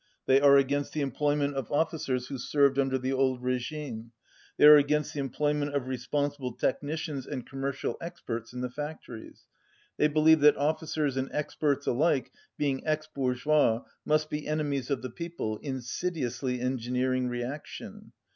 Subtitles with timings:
[0.25, 4.13] They are against the employment of officers who served under the old regime.
[4.57, 8.71] They are against the em ployment of responsible technicians and commer cial experts in the
[8.71, 9.43] factories.
[9.97, 15.11] They believe that officers and experts alike, being ex bourgeois, must be enemies of the
[15.11, 18.11] people, insidiously engineering reaction.